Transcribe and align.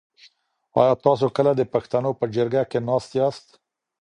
آیا 0.81 0.93
تاسو 1.05 1.25
کله 1.37 1.51
د 1.55 1.61
پښتنو 1.73 2.11
په 2.19 2.25
جرګه 2.35 2.63
کي 2.71 2.79
ناست 2.89 3.11
یاست؟ 3.19 3.47